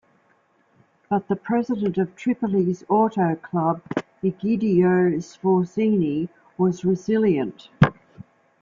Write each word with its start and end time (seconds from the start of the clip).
But 1.11 1.27
the 1.27 1.35
president 1.35 1.99
of 1.99 2.15
Tripoli's 2.15 2.83
auto 2.89 3.35
club, 3.35 3.83
Egidio 4.23 5.15
Sforzini, 5.21 6.27
was 6.57 6.83
resilient. 6.83 7.69